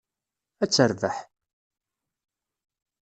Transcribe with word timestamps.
Ad 0.63 0.69
terbeḥ. 0.71 1.17